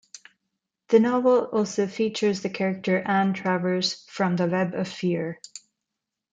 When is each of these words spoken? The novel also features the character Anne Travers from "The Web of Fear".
The 0.87 0.99
novel 0.99 1.43
also 1.51 1.85
features 1.85 2.41
the 2.41 2.49
character 2.49 3.03
Anne 3.05 3.33
Travers 3.35 4.03
from 4.09 4.35
"The 4.35 4.47
Web 4.47 4.73
of 4.73 4.87
Fear". 4.87 5.39